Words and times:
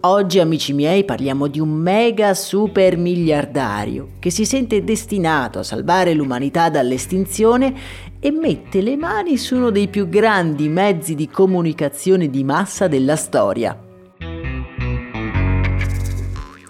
Oggi, 0.00 0.38
amici 0.38 0.72
miei, 0.72 1.04
parliamo 1.04 1.48
di 1.48 1.58
un 1.58 1.70
mega 1.70 2.32
super 2.34 2.96
miliardario 2.96 4.10
che 4.20 4.30
si 4.30 4.44
sente 4.44 4.84
destinato 4.84 5.58
a 5.58 5.62
salvare 5.62 6.14
l'umanità 6.14 6.68
dall'estinzione 6.68 7.74
e 8.20 8.30
mette 8.30 8.82
le 8.82 8.96
mani 8.96 9.36
su 9.36 9.56
uno 9.56 9.70
dei 9.70 9.88
più 9.88 10.08
grandi 10.08 10.68
mezzi 10.68 11.14
di 11.14 11.28
comunicazione 11.28 12.28
di 12.28 12.44
massa 12.44 12.86
della 12.86 13.16
storia. 13.16 13.76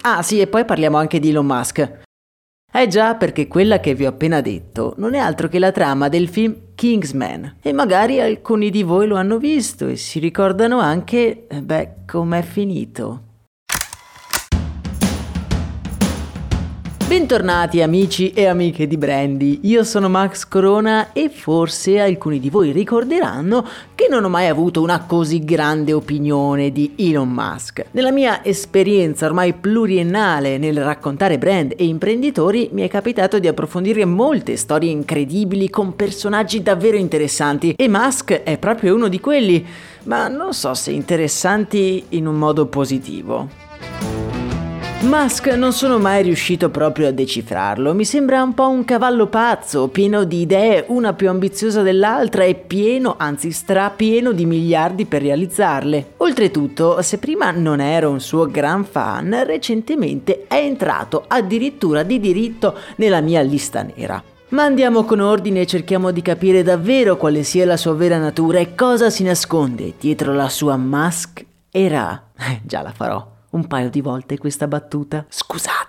Ah 0.00 0.22
sì, 0.22 0.40
e 0.40 0.46
poi 0.46 0.64
parliamo 0.64 0.96
anche 0.96 1.18
di 1.18 1.30
Elon 1.30 1.46
Musk. 1.46 2.04
Eh 2.78 2.88
già, 2.88 3.14
perché 3.14 3.48
quella 3.48 3.80
che 3.80 3.94
vi 3.94 4.04
ho 4.04 4.10
appena 4.10 4.42
detto 4.42 4.92
non 4.98 5.14
è 5.14 5.18
altro 5.18 5.48
che 5.48 5.58
la 5.58 5.72
trama 5.72 6.10
del 6.10 6.28
film 6.28 6.54
Kingsman. 6.74 7.56
E 7.62 7.72
magari 7.72 8.20
alcuni 8.20 8.68
di 8.68 8.82
voi 8.82 9.06
lo 9.06 9.16
hanno 9.16 9.38
visto 9.38 9.86
e 9.86 9.96
si 9.96 10.18
ricordano 10.18 10.78
anche, 10.78 11.46
eh, 11.48 11.62
beh, 11.62 11.90
com'è 12.06 12.42
finito. 12.42 13.25
Bentornati 17.08 17.82
amici 17.82 18.32
e 18.32 18.46
amiche 18.46 18.88
di 18.88 18.96
Brandy, 18.96 19.60
io 19.62 19.84
sono 19.84 20.08
Max 20.08 20.44
Corona 20.44 21.12
e 21.12 21.28
forse 21.28 22.00
alcuni 22.00 22.40
di 22.40 22.50
voi 22.50 22.72
ricorderanno 22.72 23.64
che 23.94 24.08
non 24.10 24.24
ho 24.24 24.28
mai 24.28 24.48
avuto 24.48 24.82
una 24.82 25.04
così 25.04 25.44
grande 25.44 25.92
opinione 25.92 26.72
di 26.72 26.94
Elon 26.96 27.28
Musk. 27.28 27.84
Nella 27.92 28.10
mia 28.10 28.44
esperienza 28.44 29.24
ormai 29.24 29.52
pluriennale 29.52 30.58
nel 30.58 30.82
raccontare 30.82 31.38
brand 31.38 31.74
e 31.76 31.86
imprenditori 31.86 32.70
mi 32.72 32.82
è 32.82 32.88
capitato 32.88 33.38
di 33.38 33.46
approfondire 33.46 34.04
molte 34.04 34.56
storie 34.56 34.90
incredibili 34.90 35.70
con 35.70 35.94
personaggi 35.94 36.60
davvero 36.60 36.96
interessanti 36.96 37.72
e 37.78 37.86
Musk 37.88 38.32
è 38.42 38.58
proprio 38.58 38.96
uno 38.96 39.06
di 39.06 39.20
quelli, 39.20 39.64
ma 40.06 40.26
non 40.26 40.52
so 40.52 40.74
se 40.74 40.90
interessanti 40.90 42.06
in 42.08 42.26
un 42.26 42.34
modo 42.34 42.66
positivo. 42.66 43.65
Musk 44.98 45.48
non 45.48 45.74
sono 45.74 45.98
mai 45.98 46.22
riuscito 46.22 46.70
proprio 46.70 47.08
a 47.08 47.10
decifrarlo, 47.10 47.94
mi 47.94 48.06
sembra 48.06 48.42
un 48.42 48.54
po' 48.54 48.68
un 48.68 48.84
cavallo 48.86 49.26
pazzo, 49.26 49.88
pieno 49.88 50.24
di 50.24 50.40
idee, 50.40 50.84
una 50.88 51.12
più 51.12 51.28
ambiziosa 51.28 51.82
dell'altra 51.82 52.44
e 52.44 52.54
pieno, 52.54 53.14
anzi 53.18 53.52
strapieno 53.52 54.32
di 54.32 54.46
miliardi 54.46 55.04
per 55.04 55.20
realizzarle. 55.20 56.14
Oltretutto, 56.16 57.02
se 57.02 57.18
prima 57.18 57.50
non 57.50 57.80
ero 57.80 58.10
un 58.10 58.20
suo 58.20 58.46
gran 58.46 58.84
fan, 58.84 59.44
recentemente 59.44 60.46
è 60.48 60.56
entrato 60.56 61.24
addirittura 61.28 62.02
di 62.02 62.18
diritto 62.18 62.74
nella 62.96 63.20
mia 63.20 63.42
lista 63.42 63.82
nera. 63.82 64.20
Ma 64.48 64.62
andiamo 64.62 65.04
con 65.04 65.20
ordine 65.20 65.60
e 65.60 65.66
cerchiamo 65.66 66.10
di 66.10 66.22
capire 66.22 66.62
davvero 66.62 67.18
quale 67.18 67.42
sia 67.42 67.66
la 67.66 67.76
sua 67.76 67.92
vera 67.92 68.16
natura 68.16 68.60
e 68.60 68.74
cosa 68.74 69.10
si 69.10 69.24
nasconde 69.24 69.92
dietro 70.00 70.32
la 70.32 70.48
sua 70.48 70.76
mask 70.76 71.44
era. 71.70 72.22
Eh, 72.38 72.60
già 72.64 72.82
la 72.82 72.92
farò 72.92 73.35
un 73.56 73.66
paio 73.66 73.90
di 73.90 74.00
volte 74.00 74.38
questa 74.38 74.68
battuta. 74.68 75.24
Scusate. 75.28 75.85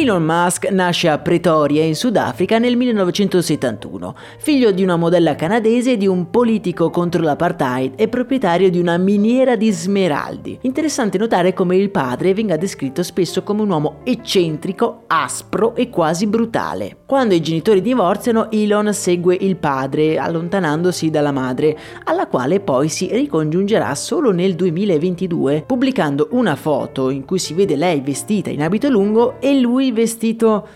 Elon 0.00 0.24
Musk 0.24 0.70
nasce 0.70 1.10
a 1.10 1.18
Pretoria 1.18 1.84
in 1.84 1.94
Sudafrica 1.94 2.56
nel 2.56 2.74
1971, 2.74 4.14
figlio 4.38 4.70
di 4.70 4.82
una 4.82 4.96
modella 4.96 5.34
canadese 5.34 5.92
e 5.92 5.96
di 5.98 6.06
un 6.06 6.30
politico 6.30 6.88
contro 6.88 7.20
l'apartheid 7.20 7.92
e 7.96 8.08
proprietario 8.08 8.70
di 8.70 8.78
una 8.78 8.96
miniera 8.96 9.56
di 9.56 9.70
smeraldi. 9.70 10.60
Interessante 10.62 11.18
notare 11.18 11.52
come 11.52 11.76
il 11.76 11.90
padre 11.90 12.32
venga 12.32 12.56
descritto 12.56 13.02
spesso 13.02 13.42
come 13.42 13.60
un 13.60 13.68
uomo 13.68 13.98
eccentrico, 14.04 15.02
aspro 15.06 15.74
e 15.74 15.90
quasi 15.90 16.26
brutale. 16.26 17.00
Quando 17.04 17.34
i 17.34 17.42
genitori 17.42 17.82
divorziano, 17.82 18.50
Elon 18.50 18.94
segue 18.94 19.36
il 19.38 19.56
padre, 19.56 20.16
allontanandosi 20.16 21.10
dalla 21.10 21.32
madre, 21.32 21.76
alla 22.04 22.26
quale 22.26 22.60
poi 22.60 22.88
si 22.88 23.10
ricongiungerà 23.12 23.94
solo 23.94 24.30
nel 24.32 24.54
2022, 24.54 25.64
pubblicando 25.66 26.28
una 26.30 26.56
foto 26.56 27.10
in 27.10 27.26
cui 27.26 27.38
si 27.38 27.52
vede 27.52 27.76
lei 27.76 28.00
vestita 28.00 28.48
in 28.48 28.62
abito 28.62 28.88
lungo 28.88 29.38
e 29.40 29.60
lui 29.60 29.88
vestito 29.92 30.66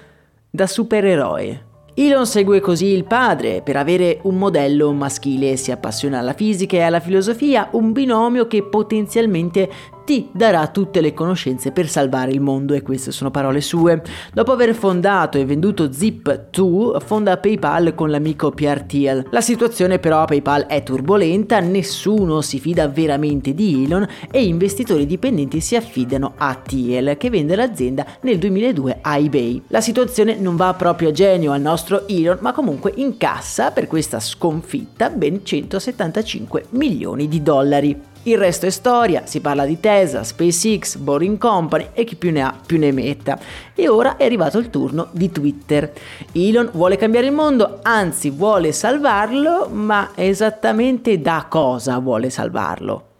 da 0.51 0.67
supereroe. 0.67 1.73
Elon 1.97 2.27
segue 2.27 2.59
così 2.59 2.87
il 2.87 3.05
padre 3.05 3.63
per 3.63 3.77
avere 3.77 4.19
un 4.23 4.37
modello 4.37 4.93
maschile, 4.93 5.57
si 5.57 5.71
appassiona 5.71 6.19
alla 6.19 6.33
fisica 6.33 6.77
e 6.77 6.83
alla 6.83 6.99
filosofia, 6.99 7.69
un 7.73 7.93
binomio 7.93 8.49
che 8.49 8.65
potenzialmente 8.65 9.71
ti 10.05 10.29
darà 10.33 10.67
tutte 10.69 11.01
le 11.01 11.15
conoscenze 11.15 11.73
per 11.73 11.89
salvare 11.89 12.31
il 12.31 12.41
mondo 12.41 12.75
e 12.75 12.83
queste 12.83 13.11
sono 13.11 13.31
parole 13.31 13.61
sue. 13.61 14.03
Dopo 14.33 14.53
aver 14.53 14.75
fondato 14.75 15.39
e 15.39 15.45
venduto 15.45 15.85
Zip2, 15.87 17.01
fonda 17.05 17.39
PayPal 17.39 17.95
con 17.95 18.11
l'amico 18.11 18.51
Pierre 18.51 18.87
Thiel. 18.87 19.27
La 19.31 19.41
situazione 19.41 19.99
però 19.99 20.21
a 20.21 20.27
PayPal 20.27 20.67
è 20.67 20.83
turbolenta, 20.83 21.61
nessuno 21.61 22.41
si 22.41 22.59
fida 22.61 22.89
veramente 22.89 23.55
di 23.55 23.85
Elon 23.85 24.07
e 24.31 24.45
investitori 24.45 25.07
dipendenti 25.07 25.61
si 25.61 25.77
affidano 25.77 26.35
a 26.37 26.55
Thiel 26.55 27.17
che 27.17 27.31
vende 27.31 27.57
l'azienda 27.57 28.05
nel 28.23 28.39
2002 28.39 28.99
a 29.01 29.17
eBay. 29.17 29.63
La 29.69 29.81
situazione 29.81 30.37
non 30.37 30.57
va 30.57 30.75
proprio 30.75 31.09
a 31.09 31.13
genio 31.13 31.53
al 31.53 31.61
nostro 31.61 32.07
Elon, 32.07 32.39
ma 32.41 32.53
comunque 32.53 32.93
incassa 32.97 33.71
per 33.71 33.87
questa 33.87 34.21
sconfitta 34.21 35.11
ben 35.11 35.45
175 35.45 36.67
milioni 36.71 37.29
di 37.29 37.43
dollari. 37.43 38.13
Il 38.27 38.39
resto 38.39 38.65
è 38.65 38.71
storia, 38.71 39.27
si 39.27 39.41
parla 39.41 39.67
di 39.67 39.79
Tesla, 39.79 40.25
SpaceX, 40.25 40.97
Boring 40.97 41.37
Company 41.37 41.89
e 41.93 42.05
chi 42.05 42.17
più 42.17 42.33
ne 42.33 42.41
ha 42.41 42.59
più 42.65 42.79
ne 42.79 42.91
metta. 42.91 43.39
E 43.75 43.87
ora 43.87 44.17
è 44.17 44.25
arrivato 44.25 44.57
il 44.57 44.71
turno 44.71 45.09
di 45.11 45.31
Twitter. 45.31 45.93
Elon 46.33 46.71
vuole 46.73 46.97
cambiare 46.97 47.27
il 47.27 47.33
mondo, 47.33 47.81
anzi 47.83 48.31
vuole 48.31 48.73
salvarlo, 48.73 49.69
ma 49.71 50.13
esattamente 50.15 51.21
da 51.21 51.45
cosa 51.51 51.99
vuole 51.99 52.31
salvarlo? 52.31 53.14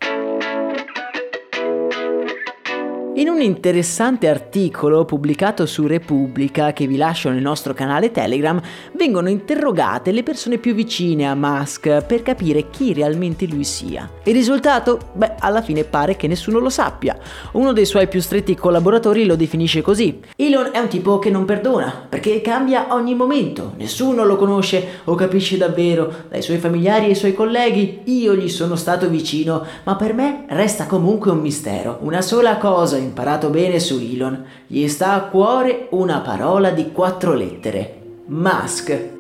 In 3.17 3.29
un 3.29 3.41
interessante 3.41 4.29
articolo 4.29 5.05
pubblicato 5.05 5.67
su 5.67 5.87
Repubblica, 5.87 6.73
che 6.73 6.89
vi 6.89 6.97
lascio 6.97 7.31
nel 7.31 7.41
nostro 7.41 7.73
canale 7.73 8.11
Telegram, 8.11 8.61
vengono 8.95 9.29
interrogate 9.29 10.11
le 10.11 10.25
persone 10.25 10.59
più 10.59 10.75
vicine 10.75 11.25
a 11.29 11.37
Musk 11.37 12.05
per 12.07 12.23
capire 12.23 12.71
chi 12.71 12.93
realmente 12.93 13.47
lui 13.47 13.63
sia. 13.63 14.11
Il 14.25 14.35
risultato? 14.35 14.99
Beh, 15.13 15.35
alla 15.39 15.63
fine 15.63 15.85
pare 15.85 16.17
che 16.17 16.27
nessuno 16.27 16.59
lo 16.59 16.71
sappia. 16.71 17.17
Uno 17.53 17.73
dei 17.73 17.85
suoi 17.85 18.09
più 18.09 18.21
stretti 18.21 18.57
collaboratori 18.57 19.27
lo 19.27 19.37
definisce 19.37 19.81
così. 19.81 20.19
Elon 20.35 20.71
è 20.73 20.81
un 20.81 20.89
tipo 20.89 21.21
che 21.21 21.31
non 21.31 21.45
perdona, 21.45 22.07
perché 22.09 22.41
cambia 22.41 22.93
ogni 22.93 23.15
momento. 23.15 23.75
Nessuno 23.77 24.25
lo 24.25 24.35
conosce 24.35 25.03
o 25.05 25.15
capisce 25.15 25.57
davvero. 25.57 26.13
Dai 26.31 26.43
suoi 26.43 26.59
familiari 26.59 27.05
e 27.05 27.09
ai 27.11 27.15
suoi 27.15 27.33
colleghi, 27.33 28.01
io 28.07 28.35
gli 28.35 28.49
sono 28.49 28.75
stato 28.75 29.09
vicino, 29.09 29.65
ma 29.85 29.95
per 29.95 30.15
me 30.15 30.47
resta 30.49 30.87
comunque 30.87 31.31
un 31.31 31.39
mistero. 31.39 31.99
Una 32.01 32.21
sola 32.21 32.57
cosa 32.57 33.03
imparato 33.05 33.51
bene 33.51 33.79
su 33.79 33.99
Elon, 33.99 34.45
gli 34.67 34.87
sta 34.89 35.13
a 35.13 35.23
cuore 35.23 35.87
una 35.91 36.21
parola 36.21 36.71
di 36.71 36.91
quattro 36.91 37.35
lettere. 37.35 38.01
Musk. 38.27 39.13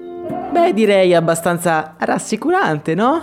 Beh, 0.50 0.72
direi 0.72 1.14
abbastanza 1.14 1.94
rassicurante, 1.98 2.94
no? 2.94 3.22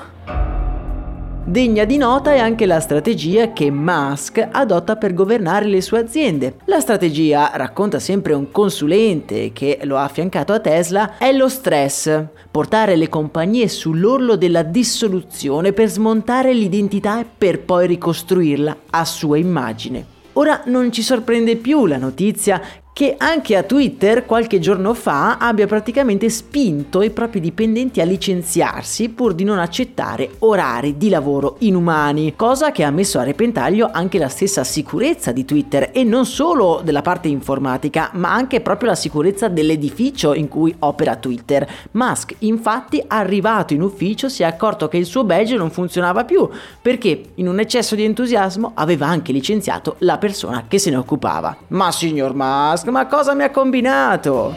Degna 1.43 1.85
di 1.85 1.97
nota 1.97 2.33
è 2.33 2.37
anche 2.37 2.67
la 2.67 2.79
strategia 2.79 3.51
che 3.51 3.71
Musk 3.71 4.47
adotta 4.51 4.95
per 4.95 5.15
governare 5.15 5.65
le 5.65 5.81
sue 5.81 5.99
aziende. 5.99 6.57
La 6.65 6.79
strategia, 6.79 7.49
racconta 7.55 7.97
sempre 7.97 8.33
un 8.33 8.51
consulente 8.51 9.51
che 9.51 9.79
lo 9.83 9.97
ha 9.97 10.03
affiancato 10.03 10.53
a 10.53 10.59
Tesla, 10.59 11.17
è 11.17 11.31
lo 11.33 11.49
stress, 11.49 12.23
portare 12.49 12.95
le 12.95 13.09
compagnie 13.09 13.67
sull'orlo 13.67 14.35
della 14.35 14.61
dissoluzione 14.61 15.73
per 15.73 15.89
smontare 15.89 16.53
l'identità 16.53 17.19
e 17.19 17.25
per 17.37 17.61
poi 17.61 17.87
ricostruirla 17.87 18.77
a 18.91 19.03
sua 19.03 19.37
immagine. 19.37 20.10
Ora 20.33 20.63
non 20.65 20.91
ci 20.91 21.01
sorprende 21.01 21.57
più 21.57 21.85
la 21.85 21.97
notizia 21.97 22.61
che 22.93 23.15
anche 23.17 23.55
a 23.55 23.63
Twitter 23.63 24.25
qualche 24.25 24.59
giorno 24.59 24.93
fa 24.93 25.37
abbia 25.37 25.65
praticamente 25.65 26.29
spinto 26.29 27.01
i 27.01 27.09
propri 27.09 27.39
dipendenti 27.39 28.01
a 28.01 28.05
licenziarsi 28.05 29.09
pur 29.09 29.33
di 29.33 29.45
non 29.45 29.59
accettare 29.59 30.31
orari 30.39 30.97
di 30.97 31.07
lavoro 31.07 31.55
inumani, 31.59 32.35
cosa 32.35 32.71
che 32.71 32.83
ha 32.83 32.91
messo 32.91 33.17
a 33.17 33.23
repentaglio 33.23 33.89
anche 33.91 34.19
la 34.19 34.27
stessa 34.27 34.65
sicurezza 34.65 35.31
di 35.31 35.45
Twitter 35.45 35.91
e 35.93 36.03
non 36.03 36.25
solo 36.25 36.81
della 36.83 37.01
parte 37.01 37.29
informatica, 37.29 38.09
ma 38.13 38.33
anche 38.33 38.59
proprio 38.59 38.89
la 38.89 38.95
sicurezza 38.95 39.47
dell'edificio 39.47 40.33
in 40.33 40.49
cui 40.49 40.75
opera 40.79 41.15
Twitter. 41.15 41.67
Musk 41.91 42.35
infatti 42.39 43.01
arrivato 43.07 43.73
in 43.73 43.81
ufficio 43.81 44.27
si 44.27 44.43
è 44.43 44.45
accorto 44.45 44.89
che 44.89 44.97
il 44.97 45.05
suo 45.05 45.23
badge 45.23 45.55
non 45.55 45.71
funzionava 45.71 46.25
più 46.25 46.47
perché 46.81 47.21
in 47.35 47.47
un 47.47 47.59
eccesso 47.59 47.95
di 47.95 48.03
entusiasmo 48.03 48.73
aveva 48.75 49.07
anche 49.07 49.31
licenziato 49.31 49.95
la 49.99 50.17
persona 50.17 50.65
che 50.67 50.77
se 50.77 50.89
ne 50.89 50.97
occupava. 50.97 51.55
Ma 51.69 51.89
signor 51.91 52.33
Musk 52.35 52.80
Musk, 52.81 52.87
ma 52.87 53.05
cosa 53.05 53.35
mi 53.35 53.43
ha 53.43 53.51
combinato? 53.51 54.55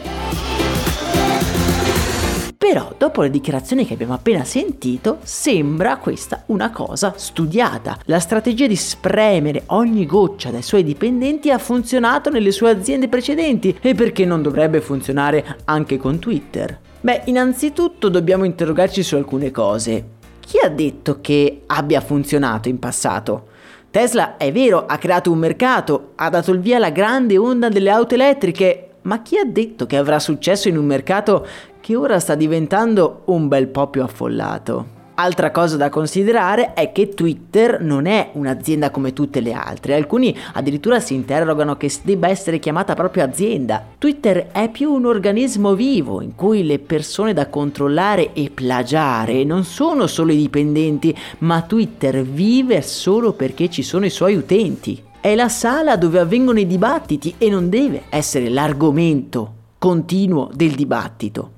Però 2.57 2.93
dopo 2.97 3.21
le 3.21 3.29
dichiarazioni 3.29 3.85
che 3.85 3.93
abbiamo 3.93 4.13
appena 4.13 4.43
sentito, 4.43 5.19
sembra 5.21 5.97
questa 5.97 6.43
una 6.47 6.71
cosa 6.71 7.13
studiata. 7.15 7.99
La 8.05 8.19
strategia 8.19 8.65
di 8.65 8.75
spremere 8.75 9.63
ogni 9.67 10.07
goccia 10.07 10.49
dai 10.49 10.63
suoi 10.63 10.83
dipendenti 10.83 11.51
ha 11.51 11.59
funzionato 11.59 12.31
nelle 12.31 12.51
sue 12.51 12.71
aziende 12.71 13.07
precedenti 13.07 13.77
e 13.79 13.93
perché 13.93 14.25
non 14.25 14.41
dovrebbe 14.41 14.81
funzionare 14.81 15.57
anche 15.65 15.97
con 15.97 16.17
Twitter? 16.17 16.79
Beh, 17.01 17.23
innanzitutto 17.25 18.09
dobbiamo 18.09 18.45
interrogarci 18.45 19.03
su 19.03 19.15
alcune 19.15 19.51
cose. 19.51 20.13
Chi 20.39 20.57
ha 20.63 20.69
detto 20.69 21.19
che 21.21 21.61
abbia 21.67 22.01
funzionato 22.01 22.69
in 22.69 22.79
passato? 22.79 23.53
Tesla 23.95 24.35
è 24.35 24.51
vero, 24.51 24.85
ha 24.85 24.97
creato 24.97 25.31
un 25.31 25.37
mercato, 25.37 26.11
ha 26.15 26.29
dato 26.29 26.51
il 26.51 26.59
via 26.59 26.75
alla 26.75 26.89
grande 26.89 27.37
onda 27.37 27.69
delle 27.69 27.89
auto 27.89 28.13
elettriche, 28.13 28.95
ma 29.03 29.21
chi 29.21 29.37
ha 29.37 29.45
detto 29.45 29.85
che 29.85 29.95
avrà 29.95 30.19
successo 30.19 30.67
in 30.67 30.77
un 30.77 30.83
mercato 30.83 31.47
che 31.79 31.95
ora 31.95 32.19
sta 32.19 32.35
diventando 32.35 33.21
un 33.27 33.47
bel 33.47 33.69
po' 33.69 33.87
più 33.87 34.03
affollato? 34.03 34.94
Altra 35.17 35.49
cosa 35.51 35.77
da 35.77 35.87
considerare 35.87 36.73
è 36.73 36.91
che 36.91 37.13
Twitter 37.13 37.79
non 37.79 38.05
è 38.05 38.31
un'azienda 38.33 38.89
come 38.89 39.13
tutte 39.13 39.39
le 39.39 39.53
altre, 39.53 39.95
alcuni 39.95 40.35
addirittura 40.53 40.99
si 40.99 41.13
interrogano 41.13 41.77
che 41.77 41.89
debba 42.03 42.27
essere 42.27 42.59
chiamata 42.59 42.95
proprio 42.95 43.23
azienda. 43.23 43.81
Twitter 43.97 44.47
è 44.51 44.69
più 44.69 44.91
un 44.91 45.05
organismo 45.05 45.73
vivo 45.73 46.19
in 46.19 46.35
cui 46.35 46.65
le 46.65 46.79
persone 46.79 47.31
da 47.31 47.47
controllare 47.47 48.33
e 48.33 48.51
plagiare 48.53 49.45
non 49.45 49.63
sono 49.63 50.05
solo 50.05 50.33
i 50.33 50.37
dipendenti, 50.37 51.15
ma 51.39 51.61
Twitter 51.61 52.21
vive 52.23 52.81
solo 52.81 53.31
perché 53.31 53.69
ci 53.69 53.83
sono 53.83 54.05
i 54.05 54.09
suoi 54.09 54.35
utenti. 54.35 55.01
È 55.21 55.33
la 55.33 55.47
sala 55.47 55.95
dove 55.95 56.19
avvengono 56.19 56.59
i 56.59 56.67
dibattiti 56.67 57.35
e 57.37 57.49
non 57.49 57.69
deve 57.69 58.03
essere 58.09 58.49
l'argomento 58.49 59.53
continuo 59.77 60.49
del 60.53 60.71
dibattito. 60.71 61.54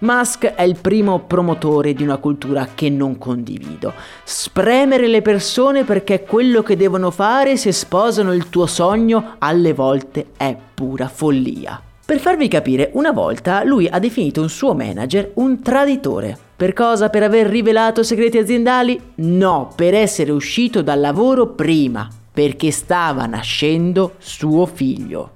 Musk 0.00 0.44
è 0.44 0.62
il 0.62 0.76
primo 0.78 1.20
promotore 1.20 1.94
di 1.94 2.02
una 2.02 2.18
cultura 2.18 2.68
che 2.74 2.90
non 2.90 3.16
condivido. 3.16 3.94
Spremere 4.24 5.06
le 5.06 5.22
persone 5.22 5.84
perché 5.84 6.14
è 6.14 6.22
quello 6.22 6.62
che 6.62 6.76
devono 6.76 7.10
fare 7.10 7.56
se 7.56 7.72
sposano 7.72 8.34
il 8.34 8.50
tuo 8.50 8.66
sogno 8.66 9.36
alle 9.38 9.72
volte 9.72 10.26
è 10.36 10.54
pura 10.74 11.08
follia. 11.08 11.80
Per 12.04 12.20
farvi 12.20 12.46
capire, 12.46 12.90
una 12.92 13.10
volta 13.10 13.64
lui 13.64 13.88
ha 13.88 13.98
definito 13.98 14.42
un 14.42 14.50
suo 14.50 14.74
manager 14.74 15.32
un 15.36 15.62
traditore. 15.62 16.38
Per 16.54 16.72
cosa? 16.72 17.08
Per 17.08 17.22
aver 17.22 17.46
rivelato 17.46 18.02
segreti 18.02 18.38
aziendali? 18.38 19.00
No, 19.16 19.72
per 19.74 19.94
essere 19.94 20.30
uscito 20.30 20.82
dal 20.82 21.00
lavoro 21.00 21.48
prima, 21.48 22.08
perché 22.32 22.70
stava 22.70 23.26
nascendo 23.26 24.14
suo 24.18 24.66
figlio. 24.66 25.35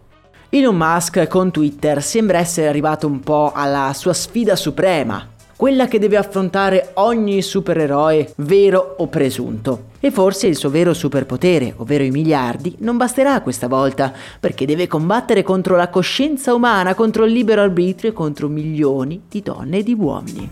Elon 0.53 0.77
Musk 0.77 1.29
con 1.29 1.53
Twitter 1.53 2.03
sembra 2.03 2.39
essere 2.39 2.67
arrivato 2.67 3.07
un 3.07 3.21
po' 3.21 3.53
alla 3.55 3.93
sua 3.95 4.13
sfida 4.13 4.57
suprema, 4.57 5.25
quella 5.55 5.87
che 5.87 6.01
deve 6.01 6.17
affrontare 6.17 6.91
ogni 6.95 7.41
supereroe, 7.41 8.33
vero 8.39 8.97
o 8.99 9.07
presunto. 9.07 9.91
E 10.01 10.11
forse 10.11 10.49
il 10.49 10.57
suo 10.57 10.69
vero 10.69 10.93
superpotere, 10.93 11.73
ovvero 11.77 12.03
i 12.03 12.11
miliardi, 12.11 12.75
non 12.81 12.97
basterà 12.97 13.43
questa 13.43 13.69
volta, 13.69 14.13
perché 14.41 14.67
deve 14.67 14.89
combattere 14.89 15.45
contro 15.45 15.77
la 15.77 15.89
coscienza 15.89 16.53
umana, 16.53 16.97
contro 16.97 17.25
il 17.27 17.33
libero 17.33 17.63
arbitrio 17.63 18.11
e 18.11 18.13
contro 18.13 18.49
milioni 18.49 19.23
di 19.29 19.43
donne 19.43 19.79
e 19.79 19.83
di 19.85 19.95
uomini. 19.95 20.49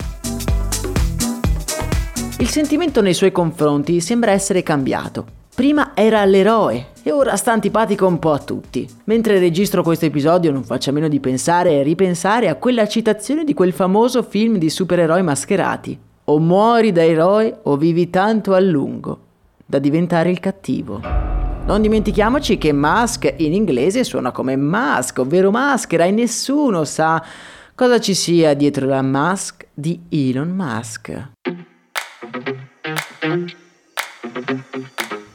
Il 2.37 2.47
sentimento 2.47 3.01
nei 3.01 3.13
suoi 3.13 3.33
confronti 3.33 3.99
sembra 3.99 4.31
essere 4.31 4.63
cambiato. 4.63 5.25
Prima 5.53 5.91
era 5.93 6.23
l'eroe 6.23 6.91
e 7.09 7.11
ora 7.11 7.35
sta 7.35 7.51
antipatico 7.51 8.05
un 8.05 8.19
po' 8.19 8.33
a 8.33 8.37
tutti. 8.37 8.87
Mentre 9.05 9.39
registro 9.39 9.81
questo 9.81 10.05
episodio 10.05 10.51
non 10.51 10.63
faccio 10.63 10.91
a 10.91 10.93
meno 10.93 11.07
di 11.07 11.19
pensare 11.19 11.71
e 11.71 11.83
ripensare 11.83 12.49
a 12.49 12.55
quella 12.55 12.87
citazione 12.87 13.43
di 13.43 13.55
quel 13.55 13.73
famoso 13.73 14.21
film 14.21 14.57
di 14.57 14.69
supereroi 14.69 15.23
mascherati. 15.23 15.99
O 16.25 16.37
muori 16.37 16.91
da 16.91 17.03
eroe 17.03 17.61
o 17.63 17.77
vivi 17.77 18.11
tanto 18.11 18.53
a 18.53 18.59
lungo 18.59 19.21
da 19.65 19.79
diventare 19.79 20.29
il 20.29 20.39
cattivo. 20.39 21.01
Non 21.65 21.81
dimentichiamoci 21.81 22.59
che 22.59 22.71
mask 22.71 23.33
in 23.37 23.53
inglese 23.53 24.03
suona 24.03 24.31
come 24.31 24.55
mask, 24.55 25.17
ovvero 25.17 25.49
maschera, 25.49 26.05
e 26.05 26.11
nessuno 26.11 26.83
sa 26.83 27.23
cosa 27.73 27.99
ci 27.99 28.13
sia 28.13 28.53
dietro 28.53 28.85
la 28.85 29.01
mask 29.01 29.65
di 29.73 29.99
Elon 30.09 30.49
Musk. 30.49 31.29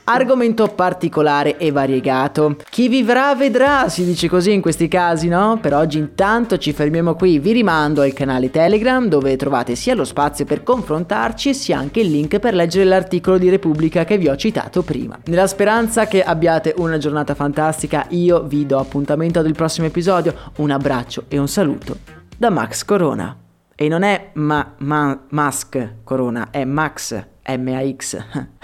Argomento 0.06 0.66
particolare 0.66 1.56
e 1.56 1.70
variegato. 1.70 2.56
Chi 2.68 2.88
vivrà 2.88 3.34
vedrà, 3.34 3.88
si 3.88 4.04
dice 4.04 4.28
così 4.28 4.52
in 4.52 4.60
questi 4.60 4.86
casi, 4.86 5.28
no? 5.28 5.58
Per 5.58 5.72
oggi 5.72 5.96
intanto 5.96 6.58
ci 6.58 6.74
fermiamo 6.74 7.14
qui, 7.14 7.38
vi 7.38 7.52
rimando 7.52 8.02
al 8.02 8.12
canale 8.12 8.50
Telegram 8.50 9.08
dove 9.08 9.34
trovate 9.36 9.74
sia 9.74 9.94
lo 9.94 10.04
spazio 10.04 10.44
per 10.44 10.62
confrontarci 10.62 11.54
sia 11.54 11.78
anche 11.78 12.00
il 12.00 12.10
link 12.10 12.38
per 12.38 12.52
leggere 12.52 12.84
l'articolo 12.84 13.38
di 13.38 13.48
Repubblica 13.48 14.04
che 14.04 14.18
vi 14.18 14.28
ho 14.28 14.36
citato 14.36 14.82
prima. 14.82 15.18
Nella 15.24 15.46
speranza 15.46 16.06
che 16.06 16.22
abbiate 16.22 16.74
una 16.76 16.98
giornata 16.98 17.34
fantastica, 17.34 18.04
io 18.10 18.42
vi 18.42 18.66
do 18.66 18.78
appuntamento 18.78 19.38
ad 19.38 19.46
il 19.46 19.54
prossimo 19.54 19.86
episodio, 19.86 20.34
un 20.56 20.70
abbraccio 20.70 21.24
e 21.28 21.38
un 21.38 21.48
saluto 21.48 21.96
da 22.36 22.50
Max 22.50 22.84
Corona. 22.84 23.34
E 23.74 23.88
non 23.88 24.02
è 24.02 24.32
ma, 24.34 24.74
ma, 24.78 25.18
Mask 25.30 25.94
Corona, 26.04 26.48
è 26.50 26.64
Max 26.64 27.32
MAX. 27.46 28.16